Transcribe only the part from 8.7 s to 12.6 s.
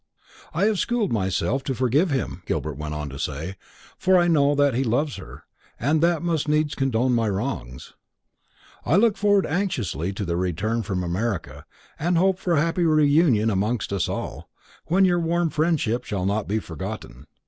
I look forward anxiously to their return from America, and hope for